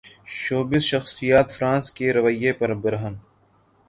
[0.35, 3.13] showbiz شخصیات France کے رویے پر برہم